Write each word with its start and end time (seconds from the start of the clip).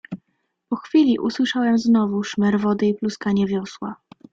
"Po 0.69 0.75
chwili 0.75 1.19
usłyszałem 1.19 1.77
znowu 1.77 2.23
szmer 2.23 2.59
wody 2.59 2.85
i 2.87 2.93
pluskanie 2.95 3.47
wiosła." 3.47 3.95